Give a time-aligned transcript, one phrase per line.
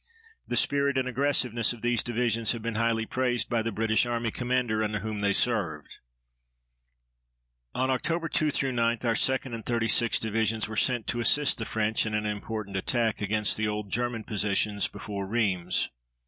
[0.47, 4.31] The spirit and aggressiveness of these divisions have been highly praised by the British Army
[4.31, 5.99] commander under whom they served.
[7.75, 8.01] On Oct.
[8.31, 12.25] 2 9 our 2d and 36th Divisions were sent to assist the French in an
[12.25, 15.91] important attack against the old German positions before Rheims.